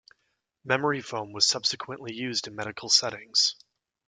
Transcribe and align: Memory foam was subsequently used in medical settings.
Memory 0.65 0.99
foam 1.03 1.31
was 1.31 1.47
subsequently 1.47 2.11
used 2.11 2.47
in 2.47 2.55
medical 2.55 2.89
settings. 2.89 3.53